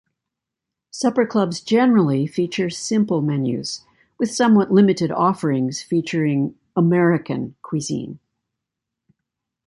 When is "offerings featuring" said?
5.11-6.55